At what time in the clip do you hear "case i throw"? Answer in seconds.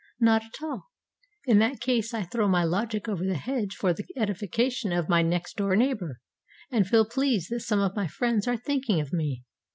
1.79-2.47